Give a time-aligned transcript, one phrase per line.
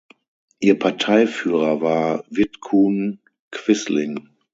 [0.59, 3.19] Ihr Parteiführer war Vidkun
[3.51, 4.29] Quisling.